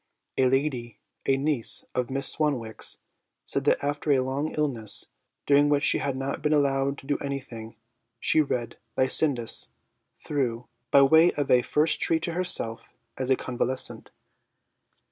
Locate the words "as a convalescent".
13.15-14.09